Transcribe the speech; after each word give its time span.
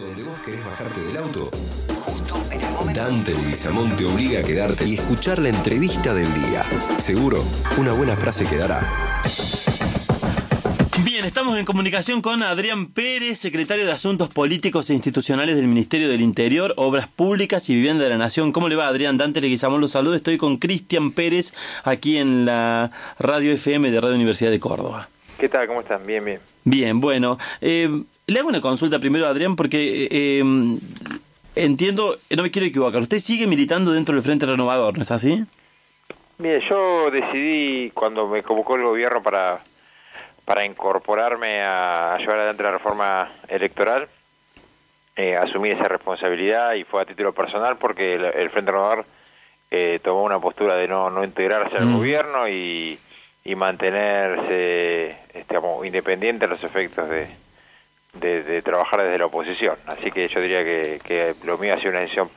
donde 0.00 0.22
vos 0.22 0.38
querés 0.40 0.64
bajarte 0.64 1.00
del 1.00 1.16
auto, 1.16 1.50
justo 2.00 2.40
en 2.50 2.60
el 2.60 2.70
momento. 2.72 3.00
Dante 3.00 3.34
Leguizamón 3.34 3.96
te 3.96 4.04
obliga 4.04 4.40
a 4.40 4.42
quedarte 4.42 4.86
y 4.86 4.94
escuchar 4.94 5.38
la 5.38 5.50
entrevista 5.50 6.14
del 6.14 6.32
día. 6.32 6.62
Seguro, 6.96 7.44
una 7.76 7.92
buena 7.92 8.16
frase 8.16 8.46
quedará. 8.46 8.86
Bien, 11.04 11.24
estamos 11.24 11.58
en 11.58 11.66
comunicación 11.66 12.22
con 12.22 12.42
Adrián 12.42 12.86
Pérez, 12.86 13.38
secretario 13.38 13.84
de 13.84 13.92
Asuntos 13.92 14.28
Políticos 14.28 14.88
e 14.88 14.94
Institucionales 14.94 15.56
del 15.56 15.66
Ministerio 15.66 16.08
del 16.08 16.22
Interior, 16.22 16.72
Obras 16.76 17.08
Públicas 17.08 17.68
y 17.68 17.74
Vivienda 17.74 18.04
de 18.04 18.10
la 18.10 18.18
Nación. 18.18 18.52
¿Cómo 18.52 18.68
le 18.68 18.76
va, 18.76 18.86
Adrián? 18.86 19.18
Dante 19.18 19.40
Leguizamón 19.40 19.80
los 19.80 19.92
saluda. 19.92 20.16
Estoy 20.16 20.38
con 20.38 20.56
Cristian 20.56 21.12
Pérez 21.12 21.52
aquí 21.84 22.16
en 22.16 22.46
la 22.46 22.90
Radio 23.18 23.52
FM 23.52 23.90
de 23.90 24.00
Radio 24.00 24.16
Universidad 24.16 24.50
de 24.50 24.60
Córdoba. 24.60 25.08
¿Qué 25.42 25.48
tal? 25.48 25.66
¿Cómo 25.66 25.80
están? 25.80 26.06
Bien, 26.06 26.24
bien. 26.24 26.40
Bien, 26.62 27.00
bueno. 27.00 27.36
Eh, 27.60 27.88
le 28.28 28.38
hago 28.38 28.48
una 28.48 28.60
consulta 28.60 29.00
primero, 29.00 29.26
Adrián, 29.26 29.56
porque 29.56 30.06
eh, 30.08 30.40
entiendo, 31.56 32.14
no 32.36 32.44
me 32.44 32.52
quiero 32.52 32.68
equivocar, 32.68 33.02
usted 33.02 33.18
sigue 33.18 33.48
militando 33.48 33.90
dentro 33.90 34.14
del 34.14 34.22
Frente 34.22 34.46
Renovador, 34.46 34.96
¿no 34.96 35.02
es 35.02 35.10
así? 35.10 35.44
Mire, 36.38 36.62
yo 36.70 37.10
decidí 37.10 37.90
cuando 37.90 38.28
me 38.28 38.44
convocó 38.44 38.76
el 38.76 38.84
gobierno 38.84 39.20
para, 39.20 39.58
para 40.44 40.64
incorporarme 40.64 41.60
a, 41.62 42.18
llevar 42.20 42.38
adelante 42.38 42.62
la 42.62 42.70
reforma 42.70 43.28
electoral, 43.48 44.06
eh, 45.16 45.34
asumir 45.36 45.72
esa 45.72 45.88
responsabilidad 45.88 46.74
y 46.74 46.84
fue 46.84 47.02
a 47.02 47.04
título 47.04 47.32
personal 47.32 47.78
porque 47.78 48.14
el, 48.14 48.48
Frente 48.50 48.70
Renovador 48.70 49.06
eh, 49.72 49.98
tomó 50.04 50.22
una 50.22 50.38
postura 50.38 50.76
de 50.76 50.86
no, 50.86 51.10
no 51.10 51.24
integrarse 51.24 51.78
al 51.78 51.92
gobierno 51.92 52.48
y, 52.48 52.96
y 53.44 53.54
mantenerse 53.54 55.16
este, 55.34 55.56
independiente 55.84 56.46
de 56.46 56.48
los 56.48 56.62
efectos 56.62 57.08
de, 57.08 57.28
de, 58.42 58.62
trabajar 58.62 59.02
desde 59.02 59.18
la 59.18 59.26
oposición. 59.26 59.76
Así 59.86 60.10
que 60.10 60.28
yo 60.28 60.40
diría 60.40 60.64
que, 60.64 61.00
que 61.04 61.34
lo 61.44 61.58
mío 61.58 61.74
ha 61.74 61.78
sido 61.78 61.90
una 61.90 62.00
decisión 62.00 62.30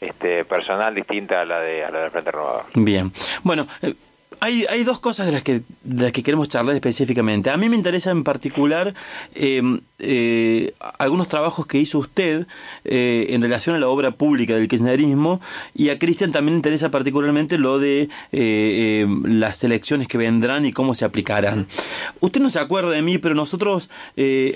este, 0.00 0.44
personal 0.44 0.94
distinta 0.94 1.40
a 1.40 1.44
la, 1.44 1.60
de, 1.60 1.84
a 1.84 1.90
la 1.90 2.00
del 2.00 2.10
Frente 2.10 2.30
Renovador. 2.30 2.64
Bien. 2.74 3.12
Bueno, 3.42 3.66
eh, 3.82 3.94
hay, 4.40 4.64
hay 4.68 4.84
dos 4.84 5.00
cosas 5.00 5.26
de 5.26 5.32
las, 5.32 5.42
que, 5.42 5.62
de 5.84 6.04
las 6.04 6.12
que 6.12 6.22
queremos 6.22 6.48
charlar 6.48 6.74
específicamente. 6.74 7.50
A 7.50 7.56
mí 7.56 7.68
me 7.68 7.76
interesa 7.76 8.10
en 8.10 8.24
particular 8.24 8.94
em, 9.34 9.80
eh, 9.98 10.74
algunos 10.98 11.28
trabajos 11.28 11.66
que 11.66 11.78
hizo 11.78 11.98
usted 11.98 12.46
eh, 12.84 13.26
en 13.30 13.42
relación 13.42 13.76
a 13.76 13.78
la 13.78 13.88
obra 13.88 14.12
pública 14.12 14.54
del 14.54 14.68
kirchnerismo 14.68 15.40
y 15.74 15.88
a 15.88 15.98
Cristian 15.98 16.32
también 16.32 16.54
le 16.54 16.58
interesa 16.58 16.90
particularmente 16.90 17.58
lo 17.58 17.78
de 17.78 18.08
eh, 18.32 19.00
em, 19.02 19.24
las 19.38 19.64
elecciones 19.64 20.08
que 20.08 20.18
vendrán 20.18 20.66
y 20.66 20.72
cómo 20.72 20.94
se 20.94 21.04
aplicarán. 21.04 21.66
Usted 22.20 22.40
no 22.40 22.50
se 22.50 22.60
acuerda 22.60 22.90
de 22.90 23.02
mí, 23.02 23.18
pero 23.18 23.34
nosotros 23.34 23.90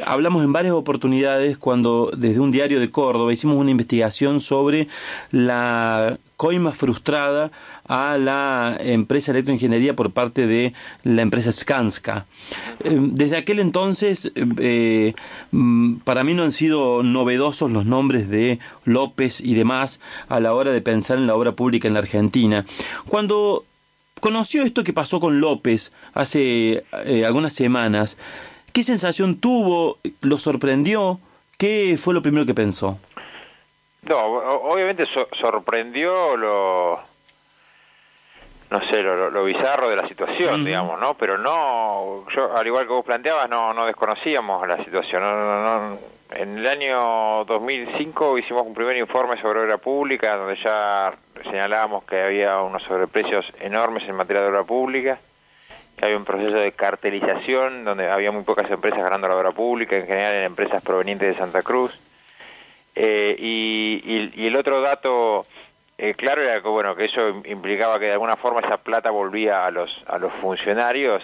hablamos 0.05 0.45
en 0.45 0.53
varias 0.53 0.75
oportunidades 0.75 1.59
cuando 1.59 2.11
desde 2.17 2.41
un 2.41 2.51
diario 2.51 2.81
de 2.81 2.91
Córdoba 2.91 3.33
hicimos 3.33 3.57
una 3.57 3.71
investigación 3.71 4.41
sobre 4.41 4.89
la 5.31 6.19
coima 6.41 6.73
frustrada 6.73 7.53
a 7.87 8.17
la 8.17 8.75
empresa 8.81 9.31
electroingeniería 9.31 9.95
por 9.95 10.11
parte 10.11 10.47
de 10.47 10.73
la 11.03 11.21
empresa 11.21 11.53
Skanska. 11.53 12.25
Eh, 12.83 12.97
desde 12.99 13.37
aquel 13.37 13.61
entonces, 13.61 14.33
eh, 14.35 15.13
mm, 15.51 15.97
para 15.97 16.25
mí 16.25 16.33
no 16.33 16.43
han 16.43 16.53
sido 16.53 17.03
novedosos 17.03 17.71
los 17.71 17.85
nombres 17.85 18.31
de 18.31 18.59
López 18.87 19.43
y 19.43 19.53
demás 19.53 20.01
a 20.31 20.41
la 20.41 20.55
hora 20.55 20.73
de 20.73 20.81
pensar 20.81 21.19
en 21.19 21.27
la 21.27 21.35
obra 21.35 21.53
pública 21.53 21.89
en 21.89 21.93
la 21.93 22.01
Argentina. 22.01 22.65
Cuando 23.07 23.67
conoció 24.21 24.63
esto 24.63 24.83
que 24.83 24.95
pasó 24.95 25.21
con 25.21 25.41
López 25.41 25.93
hace 26.15 26.85
eh, 27.05 27.27
algunas 27.27 27.53
semanas, 27.53 28.17
¿qué 28.73 28.83
sensación 28.83 29.37
tuvo? 29.37 29.99
¿Lo 30.23 30.39
sorprendió? 30.39 31.21
¿Qué 31.59 31.99
fue 32.01 32.15
lo 32.15 32.23
primero 32.23 32.47
que 32.47 32.55
pensó? 32.55 32.99
No, 34.11 34.19
obviamente 34.19 35.07
sorprendió 35.41 36.37
lo, 36.37 36.99
no 38.69 38.81
sé, 38.81 39.05
lo, 39.05 39.45
bizarro 39.45 39.89
de 39.89 39.95
la 39.95 40.09
situación, 40.09 40.65
digamos, 40.65 40.99
¿no? 40.99 41.15
Pero 41.15 41.39
no, 41.39 42.29
yo, 42.35 42.57
al 42.57 42.67
igual 42.67 42.89
que 42.89 42.93
vos 42.93 43.05
planteabas, 43.05 43.49
no, 43.49 43.73
no 43.73 43.87
desconocíamos 43.87 44.67
la 44.67 44.83
situación. 44.83 45.23
No, 45.23 45.97
en 46.33 46.59
el 46.59 46.67
año 46.67 47.45
2005 47.45 48.39
hicimos 48.39 48.67
un 48.67 48.75
primer 48.75 48.97
informe 48.97 49.37
sobre 49.41 49.61
obra 49.61 49.79
pública, 49.79 50.35
donde 50.35 50.57
ya 50.61 51.13
señalábamos 51.45 52.03
que 52.03 52.21
había 52.21 52.61
unos 52.63 52.83
sobreprecios 52.83 53.47
enormes 53.61 54.09
en 54.09 54.17
materia 54.17 54.43
de 54.43 54.49
obra 54.49 54.65
pública, 54.65 55.21
que 55.97 56.07
había 56.07 56.17
un 56.17 56.25
proceso 56.25 56.57
de 56.57 56.73
cartelización, 56.73 57.85
donde 57.85 58.11
había 58.11 58.33
muy 58.33 58.43
pocas 58.43 58.69
empresas 58.73 59.05
ganando 59.05 59.29
la 59.29 59.37
obra 59.37 59.53
pública, 59.53 59.95
en 59.95 60.07
general 60.09 60.35
en 60.35 60.43
empresas 60.47 60.83
provenientes 60.83 61.29
de 61.29 61.35
Santa 61.35 61.63
Cruz 61.63 61.97
eh, 62.95 63.37
y, 63.39 64.47
el 64.47 64.57
otro 64.57 64.81
dato 64.81 65.45
eh, 65.97 66.15
claro 66.15 66.43
era 66.43 66.61
que 66.61 66.69
bueno 66.69 66.97
que 66.97 67.05
eso 67.05 67.29
implicaba 67.45 67.99
que 67.99 68.07
de 68.07 68.13
alguna 68.13 68.37
forma 68.37 68.61
esa 68.61 68.79
plata 68.79 69.11
volvía 69.11 69.67
a 69.67 69.71
los 69.71 69.91
a 70.07 70.19
los 70.19 70.33
funcionarios 70.33 71.23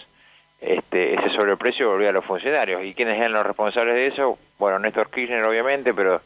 este 0.60 1.14
ese 1.14 1.30
sobreprecio 1.30 1.90
volvía 1.90 2.10
a 2.10 2.12
los 2.12 2.24
funcionarios. 2.24 2.84
Y 2.84 2.94
quiénes 2.94 3.18
eran 3.18 3.32
los 3.32 3.46
responsables 3.46 3.94
de 3.94 4.06
eso 4.06 4.38
bueno 4.58 4.78
Néstor 4.78 5.10
Kirchner 5.10 5.44
obviamente 5.44 5.92
pero 5.92 6.20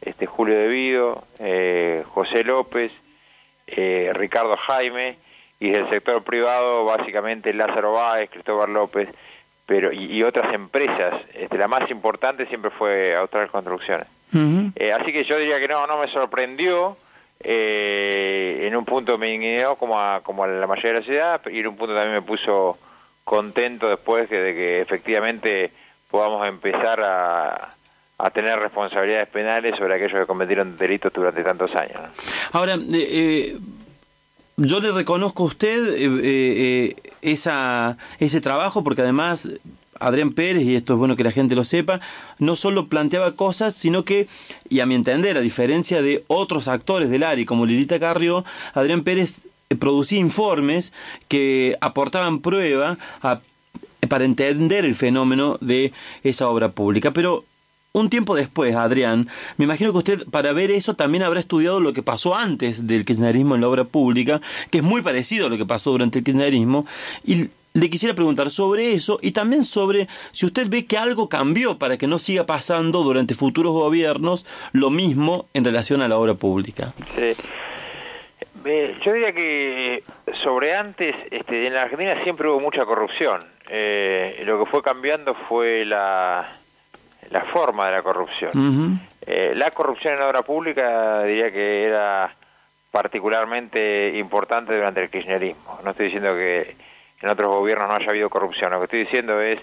este 0.00 0.26
Julio 0.26 0.56
Devido 0.56 1.24
eh, 1.38 2.04
José 2.08 2.44
López 2.44 2.92
eh, 3.66 4.10
Ricardo 4.14 4.56
Jaime 4.56 5.16
y 5.60 5.70
del 5.70 5.88
sector 5.90 6.22
privado 6.22 6.84
básicamente 6.84 7.52
Lázaro 7.52 7.92
Báez 7.92 8.30
Cristóbal 8.30 8.72
López 8.72 9.08
pero 9.66 9.92
y, 9.92 10.22
otras 10.22 10.54
empresas. 10.54 11.14
Este, 11.34 11.58
la 11.58 11.68
más 11.68 11.90
importante 11.90 12.46
siempre 12.46 12.70
fue 12.70 13.14
Austral 13.14 13.50
Construcciones 13.50 14.06
eh, 14.32 14.92
así 14.92 15.12
que 15.12 15.24
yo 15.24 15.38
diría 15.38 15.58
que 15.58 15.68
no, 15.68 15.86
no 15.86 15.98
me 15.98 16.08
sorprendió. 16.08 16.96
Eh, 17.40 18.66
en 18.66 18.74
un 18.74 18.84
punto 18.84 19.16
me 19.16 19.32
indignó 19.32 19.76
como 19.76 19.98
a, 19.98 20.22
como 20.22 20.42
a 20.42 20.48
la 20.48 20.66
mayoría 20.66 20.94
de 20.94 20.98
la 21.00 21.06
ciudad 21.06 21.40
y 21.48 21.60
en 21.60 21.68
un 21.68 21.76
punto 21.76 21.94
también 21.94 22.14
me 22.14 22.22
puso 22.22 22.76
contento 23.22 23.88
después 23.88 24.28
de 24.28 24.42
que 24.54 24.80
efectivamente 24.80 25.70
podamos 26.10 26.48
empezar 26.48 27.00
a, 27.00 27.68
a 28.18 28.30
tener 28.30 28.58
responsabilidades 28.58 29.28
penales 29.28 29.76
sobre 29.78 29.94
aquellos 29.94 30.20
que 30.20 30.26
cometieron 30.26 30.76
delitos 30.76 31.12
durante 31.12 31.44
tantos 31.44 31.72
años. 31.76 32.00
Ahora, 32.50 32.76
eh, 32.92 33.56
yo 34.56 34.80
le 34.80 34.90
reconozco 34.90 35.44
a 35.44 35.46
usted 35.46 36.96
esa, 37.22 37.96
ese 38.18 38.40
trabajo 38.40 38.82
porque 38.82 39.02
además 39.02 39.48
Adrián 40.00 40.32
Pérez, 40.32 40.64
y 40.64 40.76
esto 40.76 40.94
es 40.94 40.98
bueno 40.98 41.16
que 41.16 41.24
la 41.24 41.32
gente 41.32 41.54
lo 41.54 41.64
sepa, 41.64 42.00
no 42.38 42.56
solo 42.56 42.88
planteaba 42.88 43.32
cosas, 43.32 43.74
sino 43.74 44.04
que, 44.04 44.28
y 44.68 44.80
a 44.80 44.86
mi 44.86 44.94
entender, 44.94 45.36
a 45.36 45.40
diferencia 45.40 46.02
de 46.02 46.24
otros 46.26 46.68
actores 46.68 47.10
del 47.10 47.22
ARI 47.22 47.44
como 47.44 47.66
Lilita 47.66 47.98
Carrió, 47.98 48.44
Adrián 48.74 49.02
Pérez 49.02 49.46
eh, 49.70 49.76
producía 49.76 50.18
informes 50.18 50.92
que 51.28 51.76
aportaban 51.80 52.40
prueba 52.40 52.98
para 54.08 54.24
entender 54.24 54.84
el 54.84 54.94
fenómeno 54.94 55.58
de 55.60 55.92
esa 56.22 56.48
obra 56.48 56.70
pública. 56.70 57.12
Pero 57.12 57.44
un 57.92 58.10
tiempo 58.10 58.34
después, 58.34 58.74
Adrián, 58.74 59.28
me 59.56 59.64
imagino 59.64 59.92
que 59.92 59.98
usted 59.98 60.26
para 60.30 60.52
ver 60.52 60.70
eso 60.70 60.94
también 60.94 61.22
habrá 61.24 61.40
estudiado 61.40 61.80
lo 61.80 61.92
que 61.92 62.02
pasó 62.02 62.36
antes 62.36 62.86
del 62.86 63.04
kirchnerismo 63.04 63.54
en 63.54 63.60
la 63.60 63.68
obra 63.68 63.84
pública, 63.84 64.40
que 64.70 64.78
es 64.78 64.84
muy 64.84 65.02
parecido 65.02 65.46
a 65.46 65.48
lo 65.48 65.56
que 65.56 65.66
pasó 65.66 65.90
durante 65.90 66.18
el 66.18 66.24
kirchnerismo, 66.24 66.86
y 67.24 67.48
le 67.78 67.90
quisiera 67.90 68.14
preguntar 68.14 68.50
sobre 68.50 68.92
eso 68.92 69.18
y 69.22 69.32
también 69.32 69.64
sobre 69.64 70.08
si 70.32 70.46
usted 70.46 70.68
ve 70.68 70.86
que 70.86 70.98
algo 70.98 71.28
cambió 71.28 71.78
para 71.78 71.96
que 71.96 72.06
no 72.06 72.18
siga 72.18 72.44
pasando 72.46 73.02
durante 73.02 73.34
futuros 73.34 73.72
gobiernos 73.72 74.46
lo 74.72 74.90
mismo 74.90 75.46
en 75.54 75.64
relación 75.64 76.02
a 76.02 76.08
la 76.08 76.18
obra 76.18 76.34
pública. 76.34 76.92
Sí. 77.16 77.34
Yo 79.02 79.12
diría 79.14 79.32
que 79.32 80.02
sobre 80.42 80.74
antes, 80.74 81.14
este, 81.30 81.66
en 81.66 81.74
la 81.74 81.82
Argentina 81.82 82.22
siempre 82.22 82.48
hubo 82.48 82.60
mucha 82.60 82.84
corrupción. 82.84 83.40
Eh, 83.70 84.42
lo 84.44 84.58
que 84.58 84.70
fue 84.70 84.82
cambiando 84.82 85.34
fue 85.48 85.86
la, 85.86 86.50
la 87.30 87.40
forma 87.42 87.86
de 87.86 87.92
la 87.92 88.02
corrupción. 88.02 89.00
Eh, 89.26 89.54
la 89.56 89.70
corrupción 89.70 90.14
en 90.14 90.20
la 90.20 90.28
obra 90.28 90.42
pública 90.42 91.22
diría 91.22 91.50
que 91.50 91.84
era 91.84 92.34
particularmente 92.90 94.18
importante 94.18 94.74
durante 94.74 95.02
el 95.02 95.10
kirchnerismo. 95.10 95.80
No 95.84 95.92
estoy 95.92 96.06
diciendo 96.06 96.34
que 96.34 96.76
en 97.22 97.28
otros 97.28 97.48
gobiernos 97.48 97.88
no 97.88 97.94
haya 97.94 98.10
habido 98.10 98.30
corrupción. 98.30 98.70
Lo 98.70 98.78
que 98.78 98.84
estoy 98.84 99.00
diciendo 99.00 99.40
es 99.40 99.60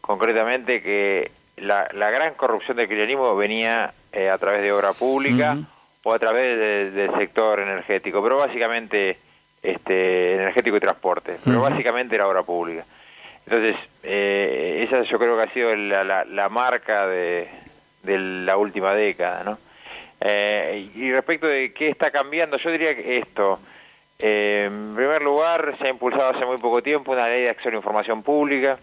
concretamente 0.00 0.82
que 0.82 1.30
la, 1.56 1.88
la 1.92 2.10
gran 2.10 2.34
corrupción 2.34 2.76
del 2.76 2.88
kirchnerismo 2.88 3.34
venía 3.36 3.92
eh, 4.12 4.28
a 4.28 4.38
través 4.38 4.62
de 4.62 4.72
obra 4.72 4.92
pública 4.92 5.56
o 6.02 6.12
a 6.12 6.18
través 6.18 6.94
del 6.94 7.10
sector 7.16 7.60
energético, 7.60 8.22
pero 8.22 8.36
básicamente 8.36 9.18
este 9.62 10.34
energético 10.34 10.76
y 10.76 10.80
transporte, 10.80 11.38
pero 11.44 11.60
básicamente 11.60 12.14
era 12.14 12.28
obra 12.28 12.42
pública. 12.42 12.84
Entonces, 13.46 13.76
eh, 14.02 14.86
esa 14.86 15.02
yo 15.02 15.18
creo 15.18 15.36
que 15.36 15.42
ha 15.42 15.52
sido 15.52 15.74
la, 15.74 16.04
la, 16.04 16.24
la 16.24 16.48
marca 16.48 17.06
de, 17.06 17.48
de, 18.02 18.18
la 18.18 18.56
última 18.56 18.92
década, 18.92 19.44
¿no? 19.44 19.58
Eh, 20.20 20.88
y 20.94 21.12
respecto 21.12 21.46
de 21.46 21.72
qué 21.72 21.88
está 21.88 22.10
cambiando, 22.10 22.56
yo 22.56 22.70
diría 22.70 22.94
que 22.94 23.18
esto, 23.18 23.60
eh, 24.18 24.64
en 24.66 24.94
primer 24.96 25.22
lugar, 25.22 25.76
se 25.78 25.86
ha 25.86 25.90
impulsado 25.90 26.34
hace 26.34 26.46
muy 26.46 26.58
poco 26.58 26.82
tiempo 26.82 27.12
una 27.12 27.28
ley 27.28 27.42
de 27.42 27.50
acceso 27.50 27.68
a 27.68 27.72
la 27.72 27.78
información 27.78 28.22
pública, 28.22 28.78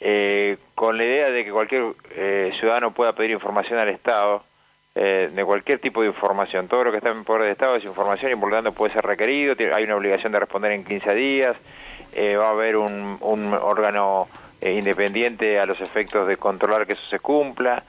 eh, 0.00 0.56
con 0.74 0.96
la 0.96 1.04
idea 1.04 1.30
de 1.30 1.44
que 1.44 1.50
cualquier 1.50 1.94
eh, 2.14 2.52
ciudadano 2.58 2.92
pueda 2.92 3.12
pedir 3.12 3.32
información 3.32 3.78
al 3.78 3.88
Estado 3.88 4.44
eh, 4.94 5.30
de 5.32 5.44
cualquier 5.44 5.78
tipo 5.78 6.02
de 6.02 6.08
información. 6.08 6.66
Todo 6.66 6.84
lo 6.84 6.90
que 6.90 6.96
está 6.96 7.10
en 7.10 7.22
poder 7.22 7.42
de 7.42 7.50
Estado 7.50 7.76
es 7.76 7.84
información 7.84 8.32
y 8.32 8.36
por 8.36 8.50
lo 8.50 8.56
tanto 8.56 8.72
puede 8.72 8.92
ser 8.92 9.04
requerido, 9.04 9.54
hay 9.72 9.84
una 9.84 9.94
obligación 9.94 10.32
de 10.32 10.40
responder 10.40 10.72
en 10.72 10.84
15 10.84 11.14
días, 11.14 11.56
eh, 12.14 12.34
va 12.34 12.48
a 12.48 12.50
haber 12.50 12.76
un, 12.76 13.16
un 13.20 13.54
órgano 13.54 14.26
eh, 14.60 14.72
independiente 14.72 15.60
a 15.60 15.66
los 15.66 15.80
efectos 15.80 16.26
de 16.26 16.36
controlar 16.36 16.84
que 16.84 16.94
eso 16.94 17.06
se 17.10 17.20
cumpla. 17.20 17.84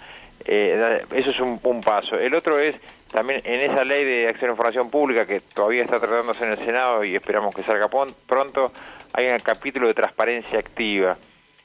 Eso 0.46 1.30
es 1.32 1.40
un, 1.40 1.82
paso. 1.82 2.16
El 2.16 2.34
otro 2.34 2.60
es 2.60 2.80
también 3.12 3.42
en 3.44 3.62
esa 3.72 3.84
ley 3.84 4.06
de 4.06 4.28
acceso 4.28 4.48
a 4.48 4.50
información 4.52 4.90
pública 4.90 5.26
que 5.26 5.42
todavía 5.42 5.84
está 5.84 6.00
tratándose 6.00 6.46
en 6.46 6.52
el 6.52 6.58
Senado 6.58 7.04
y 7.04 7.16
esperamos 7.16 7.56
que 7.56 7.64
salga 7.64 7.90
pronto, 8.28 8.72
hay 9.14 9.28
un 9.28 9.40
capítulo 9.40 9.88
de 9.88 9.94
transparencia 9.94 10.60
activa. 10.60 11.18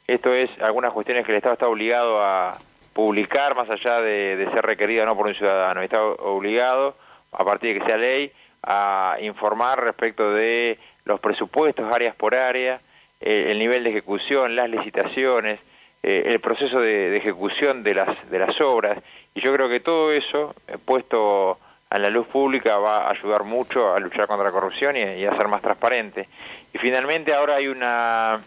Esto 0.06 0.34
es 0.34 0.50
algunas 0.60 0.92
cuestiones 0.92 1.24
que 1.24 1.32
el 1.32 1.38
Estado 1.38 1.54
está 1.54 1.68
obligado 1.68 2.22
a 2.22 2.58
publicar 2.92 3.56
más 3.56 3.68
allá 3.68 4.00
de, 4.00 4.48
ser 4.52 4.64
requerido 4.64 5.04
no 5.04 5.16
por 5.16 5.26
un 5.26 5.34
ciudadano. 5.34 5.82
Está 5.82 6.02
obligado, 6.02 6.94
a 7.32 7.44
partir 7.44 7.74
de 7.74 7.80
que 7.80 7.86
sea 7.86 7.96
ley, 7.96 8.32
a 8.62 9.16
informar 9.20 9.82
respecto 9.82 10.32
de 10.32 10.78
los 11.04 11.20
presupuestos 11.20 11.92
áreas 11.92 12.14
por 12.16 12.34
área, 12.34 12.80
eh, 13.20 13.50
el 13.50 13.58
nivel 13.58 13.84
de 13.84 13.90
ejecución, 13.90 14.56
las 14.56 14.70
licitaciones, 14.70 15.60
eh, 16.06 16.32
el 16.34 16.40
proceso 16.40 16.80
de, 16.80 17.16
ejecución 17.16 17.82
de 17.82 17.94
las, 17.94 18.30
de 18.30 18.38
las 18.38 18.60
obras. 18.60 18.98
Y 19.34 19.40
yo 19.40 19.54
creo 19.54 19.70
que 19.70 19.80
todo 19.80 20.12
eso, 20.12 20.54
eh, 20.68 20.76
puesto 20.84 21.58
a 21.88 21.98
la 21.98 22.10
luz 22.10 22.26
pública, 22.26 22.76
va 22.76 23.06
a 23.06 23.10
ayudar 23.12 23.44
mucho 23.44 23.94
a 23.94 23.98
luchar 24.00 24.26
contra 24.26 24.44
la 24.44 24.52
corrupción 24.52 24.98
y, 24.98 25.24
a 25.24 25.34
ser 25.34 25.48
más 25.48 25.62
transparente. 25.62 26.28
Y 26.74 26.78
finalmente 26.78 27.32
ahora 27.32 27.56
hay 27.56 27.68
una... 27.68 28.38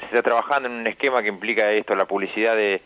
Se 0.00 0.04
está 0.04 0.22
trabajando 0.22 0.68
en 0.68 0.74
un 0.74 0.86
esquema 0.86 1.22
que 1.22 1.28
implica 1.28 1.72
esto, 1.72 1.94
la 1.94 2.04
publicidad 2.04 2.54
de, 2.54 2.82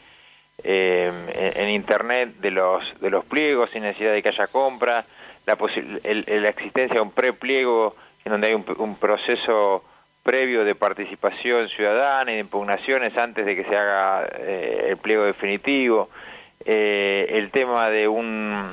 eh, 0.62 1.10
en, 1.56 1.68
internet 1.70 2.36
de 2.36 2.52
los 2.52 3.00
de 3.00 3.10
los 3.10 3.24
pliegos 3.24 3.70
sin 3.70 3.82
necesidad 3.82 4.12
de 4.12 4.22
que 4.22 4.28
haya 4.30 4.46
compra 4.46 5.04
la 5.44 5.56
la 5.56 6.48
existencia 6.48 6.94
de 6.94 7.00
un 7.00 7.10
prepliego 7.10 7.94
en 8.24 8.32
donde 8.32 8.46
hay 8.48 8.54
un, 8.54 8.96
proceso 8.96 9.84
previo 10.26 10.64
de 10.64 10.74
participación 10.74 11.68
ciudadana 11.68 12.32
y 12.32 12.34
de 12.34 12.40
impugnaciones 12.40 13.16
antes 13.16 13.46
de 13.46 13.54
que 13.54 13.62
se 13.62 13.76
haga 13.76 14.26
eh, 14.40 14.88
el 14.88 14.96
pliego 14.96 15.22
definitivo 15.22 16.10
eh, 16.64 17.26
el 17.30 17.52
tema 17.52 17.88
de 17.88 18.08
un, 18.08 18.68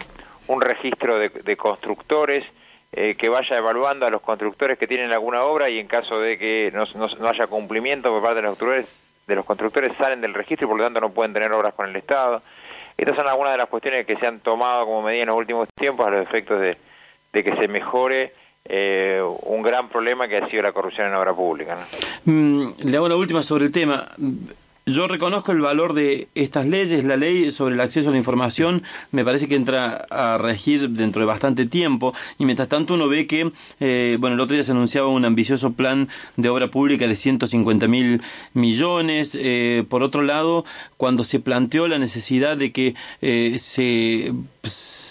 un 0.48 0.62
registro 0.62 1.20
de, 1.20 1.30
de 1.30 1.56
constructores 1.56 2.44
eh, 2.92 3.14
que 3.16 3.30
vaya 3.30 3.56
evaluando 3.56 4.08
a 4.08 4.10
los 4.10 4.22
constructores 4.22 4.80
que 4.80 4.88
tienen 4.88 5.14
alguna 5.14 5.44
obra 5.44 5.70
y 5.70 5.78
en 5.78 5.86
caso 5.86 6.20
de 6.20 6.40
que 6.40 6.72
no, 6.74 6.86
no, 6.96 7.28
haya 7.28 7.46
cumplimiento 7.46 8.10
por 8.10 8.24
parte 8.24 8.38
de 8.38 8.42
los 8.42 8.58
constructores 8.58 9.04
de 9.28 9.36
los 9.36 9.46
constructores 9.46 9.94
salen 9.98 10.22
del 10.22 10.34
registro 10.34 10.66
y 10.66 10.70
por 10.70 10.78
lo 10.78 10.84
tanto 10.84 11.00
no 11.00 11.12
pueden 11.12 11.34
tener 11.34 11.52
obras 11.54 11.74
con 11.76 11.88
el 11.88 11.96
Estado. 11.96 12.42
Estas 12.98 13.16
son 13.16 13.28
algunas 13.28 13.54
de 13.54 13.58
las 13.58 13.70
cuestiones 13.70 14.06
que 14.06 14.18
se 14.18 14.28
han 14.28 14.40
tomado 14.40 14.86
como 14.86 15.04
medida 15.04 15.22
en 15.22 15.30
los 15.30 15.38
últimos 15.38 15.70
tiempos 15.76 16.06
a 16.06 16.10
los 16.10 16.28
efectos 16.28 16.60
de, 16.60 16.76
que 17.32 17.56
se 17.56 17.68
mejore 17.68 18.34
eh, 18.66 19.22
un 19.44 19.62
gran 19.62 19.90
problema 19.90 20.28
que 20.28 20.38
ha 20.38 20.48
sido 20.48 20.64
la 20.64 20.72
corrupción 20.72 21.08
en 21.08 21.14
obra 21.16 21.34
pública. 21.34 21.78
Mm, 22.26 22.68
le 22.84 22.98
hago 22.98 23.10
la 23.10 23.16
última 23.16 23.44
sobre 23.44 23.66
el 23.66 23.72
tema. 23.72 24.08
Yo 24.86 25.08
reconozco 25.08 25.54
el 25.54 25.62
valor 25.62 25.94
de 25.94 26.28
estas 26.36 26.66
leyes. 26.66 27.06
La 27.06 27.16
ley 27.16 27.52
sobre 27.52 27.74
el 27.76 27.80
acceso 27.80 28.10
a 28.10 28.12
la 28.12 28.18
información 28.18 28.84
me 29.12 29.24
parece 29.24 29.48
que 29.48 29.56
entra 29.56 30.06
a 30.10 30.38
regir 30.38 30.90
dentro 30.90 31.22
de 31.22 31.26
bastante 31.26 31.66
tiempo 31.66 32.14
y 32.38 32.44
mientras 32.44 32.68
tanto 32.68 32.96
uno 32.96 33.08
ve 33.08 33.26
que, 33.26 33.54
eh, 33.80 34.18
bueno, 34.20 34.34
el 34.36 34.42
otro 34.42 34.56
día 34.56 34.64
se 34.66 34.74
anunciaba 34.74 35.08
un 35.08 35.24
ambicioso 35.24 35.72
plan 35.72 36.10
de 36.36 36.50
obra 36.50 36.68
pública 36.68 37.08
de 37.08 37.16
150 37.16 37.88
mil 37.88 38.22
millones. 38.54 39.38
Eh, 39.40 39.86
por 39.88 40.04
otro 40.04 40.22
lado, 40.22 40.66
cuando 40.98 41.24
se 41.24 41.40
planteó 41.40 41.88
la 41.88 41.98
necesidad 41.98 42.58
de 42.58 42.74
que 42.74 42.96
eh, 43.22 43.60
se 43.60 44.34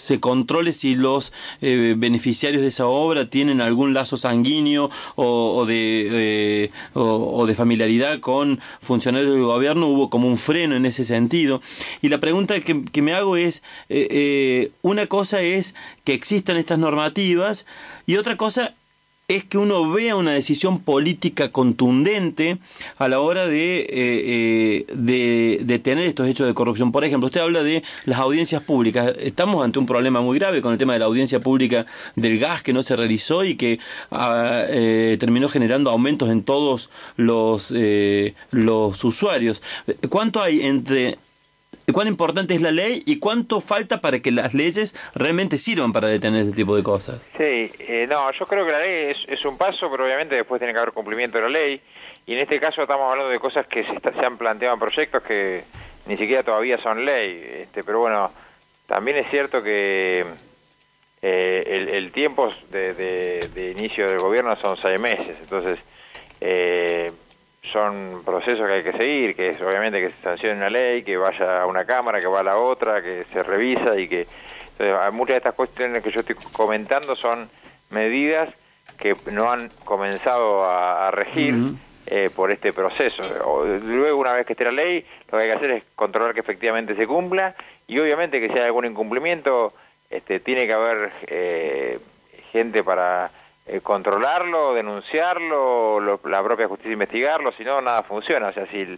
se 0.03 0.19
controle 0.19 0.73
si 0.73 0.95
los 0.95 1.31
eh, 1.61 1.95
beneficiarios 1.97 2.61
de 2.61 2.67
esa 2.67 2.87
obra 2.87 3.27
tienen 3.27 3.61
algún 3.61 3.93
lazo 3.93 4.17
sanguíneo 4.17 4.89
o, 5.15 5.65
de, 5.65 6.65
eh, 6.65 6.71
o, 6.93 7.45
de 7.45 7.55
familiaridad 7.55 8.19
con 8.19 8.59
funcionarios 8.81 9.31
del 9.31 9.43
gobierno, 9.43 9.62
hubo 9.87 10.09
como 10.09 10.27
un 10.27 10.37
freno 10.37 10.75
en 10.75 10.85
ese 10.85 11.03
sentido. 11.03 11.61
Y 12.01 12.09
la 12.09 12.19
pregunta 12.19 12.59
que, 12.59 12.83
que 12.83 13.01
me 13.01 13.13
hago 13.13 13.37
es, 13.37 13.63
eh, 13.89 14.71
una 14.81 15.07
cosa 15.07 15.41
es 15.41 15.75
que 16.03 16.13
existan 16.13 16.57
estas 16.57 16.79
normativas 16.79 17.65
y 18.05 18.17
otra 18.17 18.37
cosa 18.37 18.73
es 19.29 19.45
que 19.45 19.57
uno 19.57 19.89
vea 19.89 20.15
una 20.17 20.33
decisión 20.33 20.79
política 20.79 21.49
contundente 21.49 22.57
a 22.97 23.07
la 23.07 23.21
hora 23.21 23.47
de, 23.47 23.79
eh, 23.79 23.87
eh, 23.89 24.85
de, 24.93 25.79
tener 25.79 26.05
estos 26.05 26.27
hechos 26.27 26.45
de 26.45 26.53
corrupción. 26.53 26.91
Por 26.91 27.05
ejemplo, 27.05 27.27
usted 27.27 27.39
habla 27.39 27.63
de 27.63 27.83
las 28.05 28.19
audiencias 28.19 28.61
públicas. 28.63 29.13
Estamos 29.19 29.63
ante 29.63 29.79
un 29.79 29.85
problema 29.85 30.21
muy 30.21 30.37
grave 30.37 30.61
con 30.61 30.73
el 30.73 30.77
tema 30.77 30.93
de 30.93 30.99
la 30.99 31.05
audiencia 31.05 31.39
pública 31.39 31.85
del 32.15 32.37
gas 32.37 32.63
que 32.63 32.73
no 32.73 32.83
se 32.83 32.97
realizó 32.97 33.45
y 33.45 33.55
que 33.55 33.79
ah, 34.11 34.63
eh, 34.67 35.17
terminó 35.19 35.47
generando 35.47 35.89
aumentos 35.89 36.29
en 36.29 36.43
todos 36.43 36.89
los, 37.15 37.73
los 38.51 39.03
usuarios. 39.03 39.61
¿Cuánto 40.09 40.41
hay 40.41 40.61
entre 40.63 41.17
cuán 41.91 42.07
importante 42.07 42.55
es 42.55 42.61
la 42.61 42.71
ley 42.71 43.03
y 43.05 43.19
cuánto 43.19 43.59
falta 43.59 43.99
para 43.99 44.19
que 44.19 44.31
las 44.31 44.53
leyes 44.53 44.95
realmente 45.15 45.57
sirvan 45.57 45.91
para 45.91 46.07
detener 46.07 46.41
este 46.41 46.55
tipo 46.55 46.75
de 46.75 46.83
cosas. 46.83 47.29
Sí, 47.37 47.71
eh, 47.79 48.07
no, 48.09 48.31
yo 48.31 48.45
creo 48.45 48.65
que 48.65 48.71
la 48.71 48.79
ley 48.79 49.13
es, 49.27 49.45
un 49.45 49.57
paso, 49.57 49.89
pero 49.91 50.05
obviamente 50.05 50.35
después 50.35 50.59
tiene 50.59 50.73
que 50.73 50.79
haber 50.79 50.93
cumplimiento 50.93 51.37
de 51.37 51.43
la 51.43 51.49
ley. 51.49 51.81
Y 52.25 52.33
en 52.33 52.39
este 52.39 52.59
caso 52.59 52.83
estamos 52.83 53.11
hablando 53.11 53.29
de 53.29 53.39
cosas 53.39 53.67
que 53.67 53.83
se, 53.83 53.99
se 53.99 54.25
han 54.25 54.37
planteado 54.37 54.75
en 54.75 54.79
proyectos 54.79 55.21
que 55.23 55.63
ni 56.05 56.15
siquiera 56.15 56.43
todavía 56.43 56.77
son 56.77 57.03
ley. 57.03 57.43
Este, 57.45 57.83
pero 57.83 57.99
bueno, 57.99 58.31
también 58.87 59.17
es 59.17 59.29
cierto 59.29 59.61
que 59.61 60.25
eh, 61.21 61.89
el, 61.93 62.11
tiempo 62.11 62.49
de, 62.69 62.93
de, 62.93 63.71
inicio 63.71 64.07
del 64.07 64.19
gobierno 64.19 64.55
son 64.57 64.77
seis 64.77 64.99
meses. 64.99 65.37
Entonces, 65.41 65.79
eh, 66.41 66.92
son 67.73 68.21
procesos 68.23 68.67
que 68.67 68.73
hay 68.73 68.83
que 68.83 68.93
seguir, 68.93 69.35
que 69.35 69.49
es 69.49 69.61
obviamente 69.61 69.99
que 69.99 70.11
se 70.11 70.21
sancione 70.21 70.55
una 70.55 70.69
ley, 70.69 71.03
que 71.03 71.17
vaya 71.17 71.63
a 71.63 71.65
una 71.65 71.83
cámara, 71.83 72.19
que 72.19 72.27
va 72.27 72.41
a 72.41 72.43
la 72.43 72.57
otra, 72.57 73.01
que 73.01 73.25
se 73.25 73.41
revisa 73.41 73.99
y 73.99 74.07
que 74.07 74.27
muchas 75.11 75.33
de 75.33 75.37
estas 75.37 75.55
cuestiones 75.55 76.03
que 76.03 76.11
yo 76.11 76.19
estoy 76.19 76.35
comentando 76.53 77.15
son 77.15 77.49
medidas 77.89 78.49
que 78.97 79.15
no 79.31 79.51
han 79.51 79.69
comenzado 79.83 80.63
a, 80.65 81.09
regir 81.11 81.55
eh, 82.05 82.29
por 82.35 82.51
este 82.51 82.73
proceso. 82.73 83.23
Luego, 83.83 84.19
una 84.19 84.33
vez 84.33 84.45
que 84.45 84.53
esté 84.53 84.65
la 84.65 84.71
ley, 84.71 85.05
lo 85.31 85.37
que 85.37 85.43
hay 85.43 85.49
que 85.49 85.55
hacer 85.55 85.71
es 85.71 85.83
controlar 85.95 86.33
que 86.33 86.41
efectivamente 86.41 86.95
se 86.95 87.07
cumpla 87.07 87.55
y 87.87 87.99
obviamente 87.99 88.39
que 88.39 88.47
si 88.47 88.53
hay 88.53 88.65
algún 88.65 88.85
incumplimiento, 88.85 89.69
este, 90.09 90.39
tiene 90.39 90.67
que 90.67 90.73
haber 90.73 91.11
eh, 91.27 91.99
gente 92.51 92.83
para 92.83 93.31
eh, 93.65 93.81
controlarlo, 93.81 94.73
denunciarlo, 94.73 95.99
la 95.99 96.43
propia 96.43 96.67
justicia 96.67 96.93
investigarlo, 96.93 97.51
si 97.53 97.63
no, 97.63 97.81
nada 97.81 98.03
funciona. 98.03 98.49
O 98.49 98.53
sea, 98.53 98.65
si, 98.65 98.97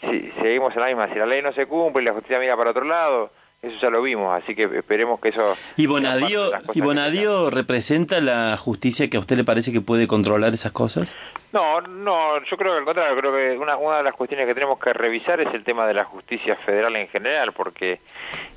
si, 0.00 0.32
seguimos 0.32 0.74
en 0.74 0.80
la 0.80 0.86
misma, 0.86 1.08
si 1.08 1.18
la 1.18 1.26
ley 1.26 1.42
no 1.42 1.52
se 1.52 1.66
cumple 1.66 2.02
y 2.02 2.06
la 2.06 2.12
justicia 2.12 2.38
mira 2.38 2.56
para 2.56 2.70
otro 2.70 2.84
lado, 2.84 3.30
eso 3.62 3.76
ya 3.80 3.90
lo 3.90 4.02
vimos, 4.02 4.40
así 4.40 4.54
que 4.54 4.62
esperemos 4.62 5.20
que 5.20 5.30
eso... 5.30 5.56
¿Y 5.76 5.86
Bonadío, 5.86 6.50
¿y 6.74 6.80
Bonadío 6.80 7.50
representa 7.50 8.20
la 8.20 8.56
justicia 8.56 9.08
que 9.10 9.16
a 9.16 9.20
usted 9.20 9.36
le 9.36 9.44
parece 9.44 9.72
que 9.72 9.80
puede 9.80 10.06
controlar 10.06 10.52
esas 10.54 10.72
cosas? 10.72 11.14
No, 11.52 11.80
no, 11.80 12.44
yo 12.44 12.56
creo 12.56 12.72
que 12.72 12.78
al 12.78 12.84
contrario, 12.84 13.16
creo 13.16 13.36
que 13.36 13.58
una, 13.58 13.76
una 13.76 13.98
de 13.98 14.02
las 14.02 14.14
cuestiones 14.14 14.46
que 14.46 14.54
tenemos 14.54 14.78
que 14.78 14.92
revisar 14.92 15.40
es 15.40 15.52
el 15.54 15.64
tema 15.64 15.86
de 15.86 15.94
la 15.94 16.04
justicia 16.04 16.54
federal 16.56 16.94
en 16.96 17.08
general, 17.08 17.52
porque 17.52 18.00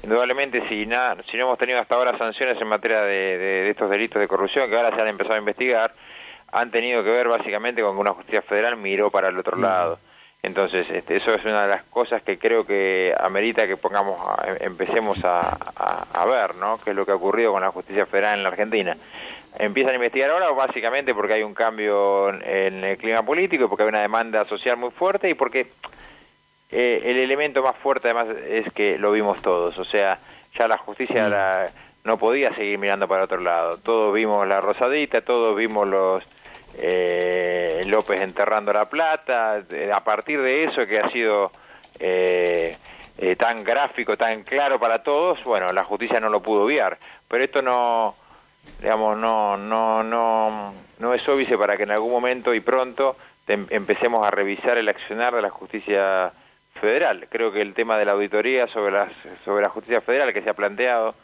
indudablemente 0.03 0.67
si, 0.67 0.85
nada, 0.85 1.17
si 1.31 1.37
no 1.37 1.43
hemos 1.43 1.57
tenido 1.57 1.79
hasta 1.79 1.95
ahora 1.95 2.17
sanciones 2.17 2.59
en 2.61 2.67
materia 2.67 3.01
de, 3.01 3.37
de 3.37 3.69
estos 3.69 3.89
delitos 3.89 4.19
de 4.19 4.27
corrupción 4.27 4.69
que 4.69 4.75
ahora 4.75 4.93
se 4.93 5.01
han 5.01 5.07
empezado 5.07 5.35
a 5.35 5.39
investigar, 5.39 5.93
han 6.51 6.71
tenido 6.71 7.03
que 7.03 7.11
ver 7.11 7.27
básicamente 7.27 7.81
con 7.81 7.95
que 7.95 8.01
una 8.01 8.13
justicia 8.13 8.41
federal 8.41 8.77
miró 8.77 9.09
para 9.09 9.29
el 9.29 9.37
otro 9.37 9.57
mm. 9.57 9.61
lado. 9.61 9.99
Entonces, 10.41 10.89
este, 10.89 11.17
eso 11.17 11.33
es 11.33 11.43
una 11.43 11.63
de 11.63 11.67
las 11.67 11.83
cosas 11.83 12.23
que 12.23 12.39
creo 12.39 12.65
que 12.65 13.13
amerita 13.19 13.67
que 13.67 13.75
pongamos, 13.75 14.17
empecemos 14.61 15.23
a, 15.25 15.57
a, 16.13 16.25
ver, 16.25 16.55
¿no? 16.55 16.77
¿Qué 16.77 16.91
es 16.91 16.95
lo 16.95 17.05
que 17.05 17.11
ha 17.11 17.15
ocurrido 17.15 17.51
con 17.51 17.61
la 17.61 17.71
justicia 17.71 18.05
federal 18.05 18.37
en 18.37 18.43
la 18.43 18.49
Argentina? 18.49 18.95
Empiezan 19.57 19.93
a 19.93 19.95
investigar 19.95 20.29
ahora 20.29 20.51
básicamente 20.51 21.13
porque 21.13 21.33
hay 21.33 21.43
un 21.43 21.53
cambio 21.53 22.29
en 22.29 22.83
el 22.85 22.97
clima 22.97 23.21
político, 23.23 23.67
porque 23.67 23.83
hay 23.83 23.89
una 23.89 24.01
demanda 24.01 24.45
social 24.45 24.77
muy 24.77 24.91
fuerte 24.91 25.29
y 25.29 25.33
porque 25.33 25.67
eh, 26.71 27.01
el 27.03 27.19
elemento 27.19 27.61
más 27.61 27.75
fuerte 27.75 28.09
además 28.09 28.37
es 28.47 28.71
que 28.71 28.97
lo 28.97 29.11
vimos 29.11 29.41
todos, 29.41 29.77
o 29.77 29.83
sea, 29.83 30.19
ya 30.57 30.67
la 30.69 30.77
justicia 30.77 31.67
no 32.05 32.17
podía 32.17 32.53
seguir 32.55 32.77
mirando 32.77 33.07
para 33.07 33.25
otro 33.25 33.41
lado. 33.41 33.77
Todos 33.77 34.13
vimos 34.13 34.47
la 34.47 34.61
rosadita, 34.61 35.21
todos 35.21 35.57
vimos 35.57 35.87
los 35.87 36.23
eh, 36.77 37.83
López 37.85 38.21
enterrando 38.21 38.71
la 38.71 38.85
plata, 38.85 39.63
a 39.93 40.03
partir 40.03 40.41
de 40.41 40.63
eso 40.63 40.85
que 40.85 40.99
ha 40.99 41.09
sido 41.09 41.51
eh, 41.99 42.75
eh, 43.17 43.35
tan 43.35 43.63
gráfico, 43.63 44.15
tan 44.15 44.43
claro 44.43 44.79
para 44.79 45.03
todos, 45.03 45.43
bueno, 45.43 45.71
la 45.73 45.83
justicia 45.83 46.19
no 46.19 46.29
lo 46.29 46.41
pudo 46.41 46.63
obviar, 46.63 46.97
pero 47.27 47.43
esto 47.43 47.61
no, 47.61 48.15
digamos, 48.81 49.17
no, 49.17 49.57
no, 49.57 50.03
no, 50.03 50.73
no 50.99 51.13
es 51.13 51.27
óbice 51.27 51.57
para 51.57 51.75
que 51.75 51.83
en 51.83 51.91
algún 51.91 52.11
momento 52.11 52.53
y 52.53 52.59
pronto 52.59 53.15
empecemos 53.47 54.25
a 54.25 54.31
revisar 54.31 54.77
el 54.77 54.87
accionar 54.89 55.33
de 55.33 55.41
la 55.41 55.49
justicia 55.49 56.31
federal. 56.79 57.27
Creo 57.29 57.51
que 57.51 57.61
el 57.61 57.73
tema 57.73 57.97
de 57.97 58.05
la 58.05 58.11
auditoría 58.11 58.67
sobre, 58.67 58.91
las, 58.91 59.11
sobre 59.43 59.63
la 59.63 59.69
justicia 59.69 59.99
federal 59.99 60.33
que 60.33 60.41
se 60.41 60.51
ha 60.51 60.53
planteado 60.53 61.15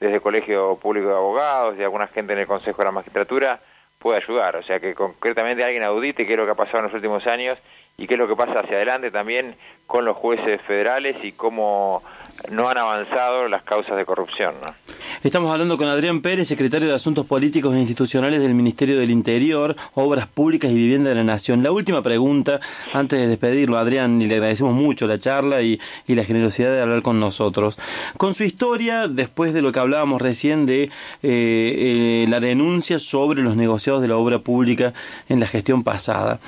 desde 0.00 0.16
el 0.16 0.22
Colegio 0.22 0.76
Público 0.76 1.08
de 1.08 1.14
Abogados 1.14 1.76
y 1.78 1.82
alguna 1.82 2.06
gente 2.08 2.32
en 2.32 2.40
el 2.40 2.46
Consejo 2.46 2.78
de 2.78 2.84
la 2.84 2.92
Magistratura 2.92 3.60
puede 3.98 4.18
ayudar. 4.18 4.56
O 4.56 4.62
sea, 4.62 4.78
que 4.78 4.94
concretamente 4.94 5.64
alguien 5.64 5.82
audite 5.82 6.26
qué 6.26 6.32
es 6.32 6.38
lo 6.38 6.44
que 6.44 6.52
ha 6.52 6.56
pasado 6.56 6.78
en 6.78 6.84
los 6.84 6.94
últimos 6.94 7.26
años 7.26 7.58
y 7.98 8.06
qué 8.06 8.14
es 8.14 8.18
lo 8.18 8.28
que 8.28 8.36
pasa 8.36 8.60
hacia 8.60 8.76
adelante 8.76 9.10
también 9.10 9.54
con 9.86 10.04
los 10.04 10.16
jueces 10.16 10.60
federales 10.62 11.24
y 11.24 11.32
cómo 11.32 12.02
no 12.50 12.68
han 12.68 12.78
avanzado 12.78 13.48
las 13.48 13.62
causas 13.62 13.96
de 13.96 14.04
corrupción. 14.04 14.54
¿no? 14.62 14.74
Estamos 15.22 15.50
hablando 15.52 15.76
con 15.76 15.88
Adrián 15.88 16.20
Pérez, 16.20 16.48
secretario 16.48 16.88
de 16.88 16.94
Asuntos 16.94 17.26
Políticos 17.26 17.74
e 17.74 17.80
Institucionales 17.80 18.40
del 18.40 18.54
Ministerio 18.54 18.98
del 18.98 19.10
Interior, 19.10 19.74
Obras 19.94 20.26
Públicas 20.28 20.70
y 20.70 20.74
Vivienda 20.74 21.10
de 21.10 21.16
la 21.16 21.24
Nación. 21.24 21.62
La 21.62 21.72
última 21.72 22.02
pregunta, 22.02 22.60
antes 22.92 23.18
de 23.18 23.26
despedirlo, 23.26 23.78
Adrián, 23.78 24.20
y 24.20 24.26
le 24.26 24.34
agradecemos 24.34 24.74
mucho 24.74 25.06
la 25.06 25.18
charla 25.18 25.62
y, 25.62 25.80
la 26.06 26.24
generosidad 26.24 26.72
de 26.72 26.80
hablar 26.80 27.02
con 27.02 27.20
nosotros. 27.20 27.78
Con 28.16 28.34
su 28.34 28.44
historia, 28.44 29.08
después 29.08 29.52
de 29.52 29.62
lo 29.62 29.72
que 29.72 29.80
hablábamos 29.80 30.22
recién 30.22 30.66
de 30.66 30.84
eh, 30.84 30.90
eh, 31.22 32.26
la 32.28 32.40
denuncia 32.40 32.98
sobre 32.98 33.42
los 33.42 33.56
negociados 33.56 34.02
de 34.02 34.08
la 34.08 34.16
obra 34.16 34.38
pública 34.38 34.92
en 35.28 35.40
la 35.40 35.46
gestión 35.46 35.82
pasada 35.82 36.40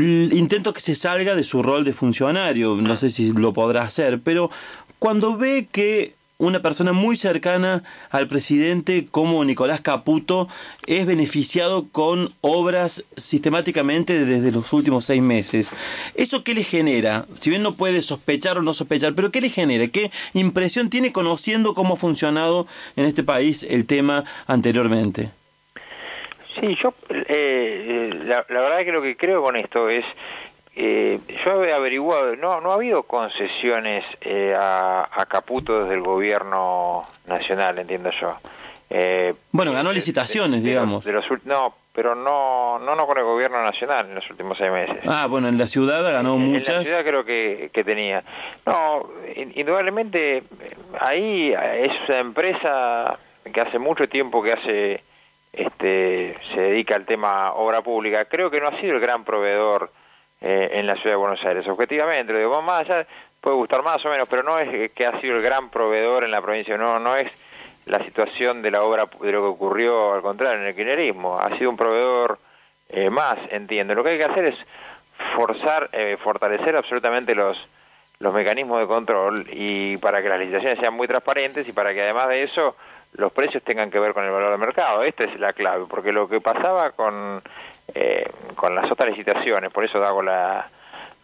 intento 0.00 0.72
que 0.72 0.80
se 0.80 0.94
salga 0.94 1.34
de 1.34 1.44
su 1.44 1.62
rol 1.62 1.84
de 1.84 1.92
funcionario, 1.92 2.76
no 2.76 2.96
sé 2.96 3.10
si 3.10 3.32
lo 3.32 3.52
podrá 3.52 3.82
hacer, 3.82 4.20
pero 4.20 4.50
cuando 4.98 5.36
ve 5.36 5.68
que 5.70 6.18
una 6.38 6.62
persona 6.62 6.92
muy 6.92 7.16
cercana 7.16 7.82
al 8.10 8.28
presidente 8.28 9.08
como 9.10 9.44
Nicolás 9.44 9.80
Caputo 9.80 10.48
es 10.86 11.04
beneficiado 11.04 11.88
con 11.90 12.32
obras 12.40 13.04
sistemáticamente 13.16 14.24
desde 14.24 14.52
los 14.52 14.72
últimos 14.72 15.04
seis 15.04 15.20
meses. 15.20 15.70
¿Eso 16.14 16.44
qué 16.44 16.54
le 16.54 16.62
genera? 16.62 17.26
Si 17.40 17.50
bien 17.50 17.64
no 17.64 17.74
puede 17.74 18.02
sospechar 18.02 18.56
o 18.56 18.62
no 18.62 18.72
sospechar, 18.72 19.14
pero 19.14 19.32
¿qué 19.32 19.40
le 19.40 19.50
genera? 19.50 19.88
¿Qué 19.88 20.12
impresión 20.32 20.90
tiene 20.90 21.12
conociendo 21.12 21.74
cómo 21.74 21.94
ha 21.94 21.96
funcionado 21.96 22.68
en 22.94 23.04
este 23.04 23.24
país 23.24 23.66
el 23.68 23.84
tema 23.84 24.24
anteriormente? 24.46 25.30
Sí, 26.60 26.76
yo 26.82 26.94
eh, 27.10 27.24
eh, 27.28 28.10
la, 28.24 28.44
verdad 28.48 28.84
que 28.84 28.92
lo 28.92 29.02
que 29.02 29.16
creo 29.16 29.42
con 29.42 29.56
esto 29.56 29.88
es, 29.88 30.04
eh, 30.74 31.20
yo 31.44 31.64
he 31.64 31.72
averiguado, 31.72 32.36
no, 32.36 32.60
no 32.60 32.72
ha 32.72 32.74
habido 32.74 33.02
concesiones 33.04 34.04
eh, 34.20 34.54
a, 34.56 35.08
a, 35.10 35.26
Caputo 35.26 35.82
desde 35.82 35.94
el 35.94 36.02
gobierno 36.02 37.06
nacional, 37.26 37.78
entiendo 37.78 38.10
yo. 38.20 38.36
bueno, 39.52 39.72
ganó 39.72 39.92
licitaciones, 39.92 40.62
digamos. 40.62 41.06
no, 41.44 41.74
pero 41.92 42.14
no, 42.14 42.78
no, 42.78 42.94
no 42.94 43.06
con 43.06 43.18
el 43.18 43.24
gobierno 43.24 43.62
nacional 43.62 44.06
en 44.08 44.14
los 44.14 44.30
últimos 44.30 44.56
seis 44.58 44.70
meses. 44.70 44.98
Ah, 45.06 45.26
bueno, 45.28 45.48
en 45.48 45.58
la 45.58 45.66
ciudad 45.66 46.02
ganó 46.02 46.36
muchas. 46.38 46.68
En 46.68 46.74
la 46.76 46.84
ciudad 46.84 47.04
creo 47.04 47.24
que, 47.24 47.70
que 47.72 47.84
tenía. 47.84 48.22
No, 48.66 49.08
indudablemente 49.54 50.42
ahí 51.00 51.52
es 51.52 51.92
una 52.08 52.18
empresa 52.18 53.18
que 53.52 53.60
hace 53.60 53.78
mucho 53.78 54.08
tiempo 54.08 54.42
que 54.42 54.52
hace 54.52 55.07
este, 55.52 56.36
se 56.54 56.60
dedica 56.60 56.96
al 56.96 57.06
tema 57.06 57.52
obra 57.52 57.82
pública, 57.82 58.24
creo 58.26 58.50
que 58.50 58.60
no 58.60 58.68
ha 58.68 58.76
sido 58.76 58.94
el 58.94 59.00
gran 59.00 59.24
proveedor 59.24 59.90
eh, 60.40 60.70
en 60.72 60.86
la 60.86 60.94
ciudad 60.94 61.10
de 61.10 61.16
Buenos 61.16 61.44
Aires. 61.44 61.66
Objetivamente, 61.66 62.32
lo 62.32 62.38
digo, 62.38 62.62
más 62.62 62.80
allá, 62.80 63.06
puede 63.40 63.56
gustar 63.56 63.82
más 63.82 64.04
o 64.04 64.08
menos, 64.08 64.28
pero 64.28 64.42
no 64.42 64.58
es 64.58 64.90
que 64.92 65.06
ha 65.06 65.20
sido 65.20 65.36
el 65.36 65.42
gran 65.42 65.70
proveedor 65.70 66.24
en 66.24 66.30
la 66.30 66.42
provincia, 66.42 66.76
no, 66.76 66.98
no 66.98 67.16
es 67.16 67.30
la 67.86 68.00
situación 68.00 68.62
de 68.62 68.70
la 68.70 68.82
obra, 68.82 69.08
de 69.20 69.32
lo 69.32 69.40
que 69.40 69.48
ocurrió 69.48 70.14
al 70.14 70.22
contrario 70.22 70.60
en 70.60 70.68
el 70.68 70.74
kirchnerismo, 70.74 71.38
ha 71.38 71.56
sido 71.56 71.70
un 71.70 71.76
proveedor 71.76 72.38
eh, 72.90 73.10
más, 73.10 73.38
entiendo. 73.50 73.94
Lo 73.94 74.04
que 74.04 74.10
hay 74.10 74.18
que 74.18 74.24
hacer 74.24 74.44
es 74.46 74.56
forzar, 75.34 75.88
eh, 75.92 76.16
fortalecer 76.22 76.76
absolutamente 76.76 77.34
los 77.34 77.68
los 78.20 78.34
mecanismos 78.34 78.80
de 78.80 78.86
control 78.86 79.46
y 79.52 79.96
para 79.98 80.20
que 80.22 80.28
las 80.28 80.40
licitaciones 80.40 80.78
sean 80.80 80.94
muy 80.94 81.06
transparentes 81.06 81.68
y 81.68 81.72
para 81.72 81.94
que 81.94 82.02
además 82.02 82.28
de 82.28 82.42
eso 82.42 82.76
los 83.12 83.32
precios 83.32 83.62
tengan 83.62 83.90
que 83.90 83.98
ver 83.98 84.12
con 84.12 84.24
el 84.24 84.30
valor 84.30 84.50
del 84.50 84.60
mercado. 84.60 85.02
Esta 85.02 85.24
es 85.24 85.38
la 85.38 85.52
clave, 85.52 85.86
porque 85.88 86.12
lo 86.12 86.28
que 86.28 86.40
pasaba 86.40 86.92
con, 86.92 87.42
eh, 87.94 88.28
con 88.54 88.74
las 88.74 88.90
otras 88.90 89.10
licitaciones, 89.10 89.72
por 89.72 89.84
eso 89.84 90.02
hago 90.04 90.22
la, 90.22 90.68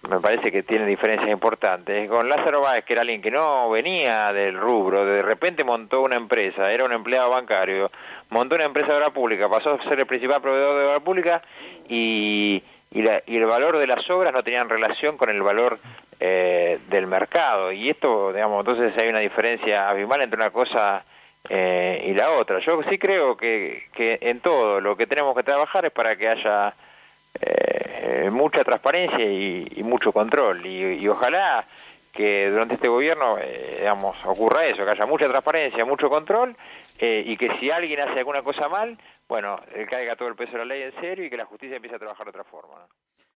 me 0.09 0.21
parece 0.21 0.51
que 0.51 0.63
tiene 0.63 0.87
diferencias 0.87 1.31
importantes. 1.31 2.09
Con 2.09 2.29
Lázaro 2.29 2.61
Báez, 2.61 2.85
que 2.85 2.93
era 2.93 3.03
alguien 3.03 3.23
que 3.23 3.31
no 3.31 3.71
venía 3.71 4.33
del 4.33 4.59
rubro, 4.59 5.05
de 5.05 5.23
repente 5.23 5.65
montó 5.65 6.03
una 6.03 6.17
empresa, 6.17 6.71
era 6.71 6.85
un 6.85 6.93
empleado 6.93 7.31
bancario, 7.31 7.91
montó 8.31 8.55
una 8.55 8.65
empresa 8.65 8.89
de 8.89 8.97
obra 8.97 9.11
pública, 9.11 9.49
pasó 9.49 9.75
a 9.75 9.85
ser 9.85 9.99
el 9.99 10.07
principal 10.07 10.41
proveedor 10.41 10.79
de 10.79 10.87
obra 10.87 11.01
pública 11.01 11.43
y, 11.89 12.63
y, 12.91 13.03
la, 13.03 13.23
y 13.27 13.37
el 13.37 13.47
valor 13.47 13.79
de 13.79 13.87
las 13.87 14.09
obras 14.11 14.33
no 14.33 14.43
tenían 14.43 14.69
relación 14.69 15.17
con 15.17 15.31
el 15.31 15.43
valor 15.43 15.79
eh, 16.21 16.79
del 16.89 17.07
mercado. 17.07 17.73
Y 17.73 17.91
esto, 17.91 18.33
digamos, 18.33 18.61
entonces 18.61 18.97
hay 18.99 19.09
una 19.09 19.21
diferencia 19.21 19.89
abismal 19.89 20.23
entre 20.23 20.41
una 20.41 20.51
cosa 20.51 21.05
eh, 21.49 22.05
y 22.07 22.15
la 22.15 22.33
otra. 22.33 22.59
Yo 22.61 22.83
sí 22.89 22.99
creo 22.99 23.37
que, 23.37 23.89
que 23.93 24.19
en 24.21 24.41
todo 24.41 24.81
lo 24.81 24.97
que 24.97 25.07
tenemos 25.07 25.37
que 25.37 25.43
trabajar 25.43 25.85
es 25.85 25.93
para 25.93 26.17
que 26.17 26.29
haya 26.29 26.75
eh, 27.41 28.31
mucha 28.33 28.65
transparencia 28.65 29.25
y, 29.25 29.83
mucho 29.83 30.13
control. 30.13 30.65
Y, 30.65 31.07
ojalá 31.09 31.65
que 32.13 32.49
durante 32.49 32.75
este 32.75 32.89
gobierno, 32.89 33.37
eh, 33.39 33.77
digamos, 33.81 34.25
ocurra 34.25 34.67
eso, 34.67 34.85
que 34.85 34.91
haya 34.93 35.07
mucha 35.07 35.29
transparencia, 35.29 35.85
mucho 35.85 36.09
control 36.09 36.57
y 37.01 37.37
que 37.37 37.51
si 37.59 37.71
alguien 37.71 38.01
hace 38.01 38.21
alguna 38.21 38.43
cosa 38.43 38.69
mal, 38.69 38.97
bueno, 39.29 39.61
caiga 39.91 40.17
todo 40.17 40.29
el 40.29 40.37
peso 40.37 40.53
de 40.53 40.59
la 40.59 40.65
ley 40.65 40.83
en 40.83 40.95
serio 41.01 41.27
y 41.27 41.31
que 41.31 41.37
la 41.37 41.45
justicia 41.45 41.77
empiece 41.77 41.97
a 41.97 41.99
trabajar 41.99 42.25
de 42.25 42.31
otra 42.31 42.45
forma. 42.45 42.87